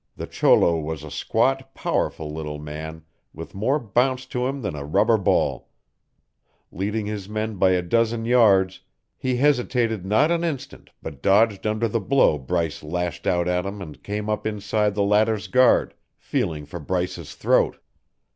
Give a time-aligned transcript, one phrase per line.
[0.15, 3.03] The cholo was a squat, powerful little man,
[3.35, 5.69] with more bounce to him than a rubber ball;
[6.71, 8.79] leading his men by a dozen yards,
[9.15, 13.79] he hesitated not an instant but dodged under the blow Bryce lashed out at him
[13.79, 17.77] and came up inside the latter's guard, feeling for Bryce's throat.